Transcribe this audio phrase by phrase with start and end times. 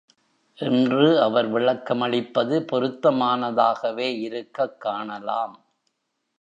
[0.55, 5.65] என்று அவர் விளக்கமளிப்பது பொருத்தமானதாகவே இருக்கக் காணலாம்.